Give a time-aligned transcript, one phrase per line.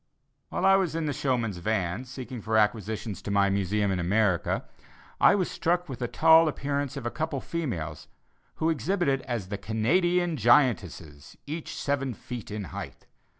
[0.49, 4.65] While in the showmen's vans seeking for acquisitions to my Museum in America,
[5.19, 8.07] I was struck with the tall appearance of a couple of females
[8.55, 13.05] who exhibited as the "Canadian giantesses, each seven feet in height."